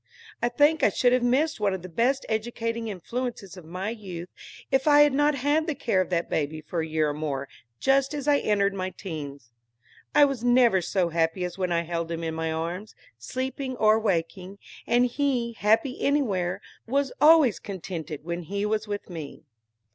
I 0.41 0.49
think 0.49 0.81
I 0.81 0.89
should 0.89 1.13
have 1.13 1.21
missed 1.21 1.59
one 1.59 1.75
of 1.75 1.83
the 1.83 1.87
best 1.87 2.25
educating 2.27 2.87
influences 2.87 3.55
of 3.55 3.65
my 3.65 3.91
youth, 3.91 4.29
if 4.71 4.87
I 4.87 5.01
had 5.01 5.13
not 5.13 5.35
had 5.35 5.67
the 5.67 5.75
care 5.75 6.01
of 6.01 6.09
that 6.09 6.27
baby 6.27 6.59
for 6.59 6.81
a 6.81 6.87
year 6.87 7.09
or 7.11 7.13
more 7.13 7.47
just 7.79 8.15
as 8.15 8.27
I 8.27 8.39
entered 8.39 8.73
my 8.73 8.89
teens. 8.89 9.51
I 10.15 10.25
was 10.25 10.43
never 10.43 10.81
so 10.81 11.09
happy 11.09 11.45
as 11.45 11.59
when 11.59 11.71
I 11.71 11.83
held 11.83 12.09
him 12.11 12.23
in 12.23 12.33
my 12.33 12.51
arms, 12.51 12.95
sleeping 13.19 13.75
or 13.77 13.99
waking; 13.99 14.57
and 14.87 15.05
he, 15.05 15.53
happy 15.53 16.01
anywhere, 16.01 16.61
was 16.87 17.13
always 17.21 17.59
contented 17.59 18.23
when 18.23 18.41
he 18.41 18.65
was 18.65 18.87
with 18.87 19.07
me. 19.07 19.43